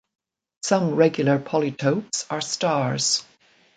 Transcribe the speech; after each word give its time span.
Some 0.63 0.95
regular 0.95 1.37
polytopes 1.37 2.25
are 2.31 2.41
stars. 2.41 3.23